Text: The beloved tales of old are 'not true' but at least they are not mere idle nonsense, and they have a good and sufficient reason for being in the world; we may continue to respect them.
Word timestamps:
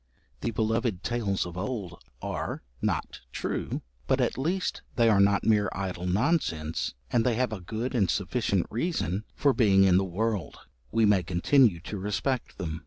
The 0.39 0.49
beloved 0.49 1.03
tales 1.03 1.45
of 1.45 1.55
old 1.55 2.03
are 2.23 2.63
'not 2.81 3.19
true' 3.31 3.83
but 4.07 4.19
at 4.19 4.35
least 4.35 4.81
they 4.95 5.07
are 5.09 5.19
not 5.19 5.43
mere 5.43 5.69
idle 5.73 6.07
nonsense, 6.07 6.95
and 7.11 7.23
they 7.23 7.35
have 7.35 7.53
a 7.53 7.61
good 7.61 7.93
and 7.93 8.09
sufficient 8.09 8.65
reason 8.71 9.25
for 9.35 9.53
being 9.53 9.83
in 9.83 9.97
the 9.97 10.03
world; 10.03 10.57
we 10.91 11.05
may 11.05 11.21
continue 11.21 11.79
to 11.81 11.99
respect 11.99 12.57
them. 12.57 12.79